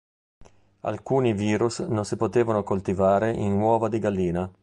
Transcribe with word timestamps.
Alcuni 0.79 1.33
virus 1.35 1.77
non 1.81 2.05
si 2.05 2.17
potevano 2.17 2.63
coltivare 2.63 3.29
in 3.33 3.51
uova 3.53 3.87
di 3.87 3.99
gallina. 3.99 4.51